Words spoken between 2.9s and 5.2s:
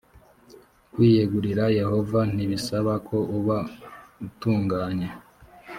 ko uba utunganye